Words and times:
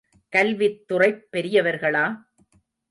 கல்வித் 0.33 0.87
துறைப் 0.87 1.27
பெரியவர்களா? 1.31 2.05